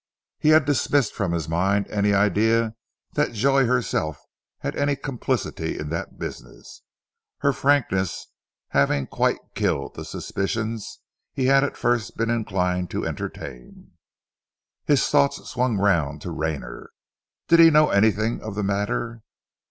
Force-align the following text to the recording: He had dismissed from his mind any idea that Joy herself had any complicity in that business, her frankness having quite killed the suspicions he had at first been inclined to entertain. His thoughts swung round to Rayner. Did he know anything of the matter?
He 0.39 0.49
had 0.49 0.65
dismissed 0.65 1.13
from 1.13 1.31
his 1.31 1.47
mind 1.47 1.87
any 1.89 2.11
idea 2.11 2.73
that 3.13 3.33
Joy 3.33 3.67
herself 3.67 4.19
had 4.61 4.75
any 4.75 4.95
complicity 4.95 5.77
in 5.77 5.89
that 5.89 6.17
business, 6.17 6.81
her 7.41 7.53
frankness 7.53 8.25
having 8.69 9.05
quite 9.05 9.37
killed 9.53 9.93
the 9.93 10.03
suspicions 10.03 11.01
he 11.33 11.45
had 11.45 11.63
at 11.63 11.77
first 11.77 12.17
been 12.17 12.31
inclined 12.31 12.89
to 12.89 13.05
entertain. 13.05 13.91
His 14.85 15.07
thoughts 15.07 15.37
swung 15.47 15.77
round 15.77 16.19
to 16.23 16.31
Rayner. 16.31 16.89
Did 17.47 17.59
he 17.59 17.69
know 17.69 17.89
anything 17.91 18.41
of 18.41 18.55
the 18.55 18.63
matter? 18.63 19.21